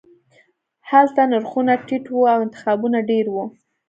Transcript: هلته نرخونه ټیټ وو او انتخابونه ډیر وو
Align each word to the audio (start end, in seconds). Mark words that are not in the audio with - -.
هلته 0.89 1.21
نرخونه 1.31 1.73
ټیټ 1.87 2.05
وو 2.09 2.23
او 2.33 2.39
انتخابونه 2.45 2.97
ډیر 3.09 3.25
وو 3.33 3.45